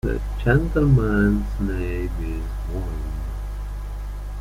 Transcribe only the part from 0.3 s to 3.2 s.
gentleman's name is Wong.